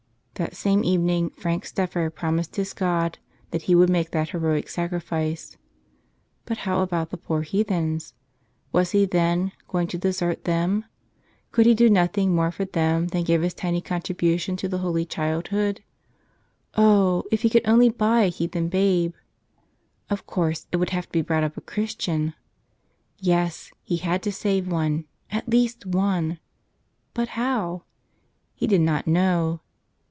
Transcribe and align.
That 0.35 0.55
same 0.55 0.83
evening 0.83 1.29
Frank 1.37 1.65
Steffer 1.65 2.09
promised 2.09 2.55
his 2.55 2.73
God 2.73 3.19
that 3.51 3.63
he 3.63 3.75
would 3.75 3.91
make 3.91 4.09
that 4.09 4.29
heroic 4.29 4.69
sacrifice. 4.69 5.55
But 6.45 6.57
how 6.65 6.79
about 6.81 7.11
the 7.11 7.17
poor 7.17 7.43
heathens? 7.43 8.15
Was 8.71 8.89
he, 8.89 9.05
then, 9.05 9.51
going 9.67 9.85
to 9.89 9.99
desert 9.99 10.45
them? 10.45 10.85
Could 11.51 11.67
he 11.67 11.75
do 11.75 11.91
nothing 11.91 12.33
more 12.33 12.49
for 12.49 12.65
them 12.65 13.09
than 13.09 13.21
give 13.23 13.43
his 13.43 13.53
tiny 13.53 13.81
contribution 13.81 14.55
to 14.55 14.67
the 14.67 14.79
Holy 14.79 15.05
Childhood? 15.05 15.83
Oh, 16.75 17.23
if 17.31 17.43
he 17.43 17.49
could 17.51 17.67
only 17.69 17.89
buy 17.89 18.21
a 18.23 18.29
heathen 18.29 18.67
babe! 18.67 19.13
Of 20.09 20.25
course, 20.25 20.65
it 20.71 20.77
would 20.77 20.89
have 20.89 21.05
to 21.05 21.11
be 21.11 21.21
brought 21.21 21.43
up 21.43 21.55
a 21.55 21.61
Christian. 21.61 22.33
Yes; 23.19 23.69
he 23.83 23.97
had 23.97 24.23
to 24.23 24.31
save 24.31 24.67
one, 24.71 25.05
at 25.29 25.47
least 25.47 25.85
one! 25.85 26.39
But 27.13 27.27
how? 27.37 27.83
He 28.55 28.65
did 28.65 28.81
not 28.81 29.05
know. 29.05 29.59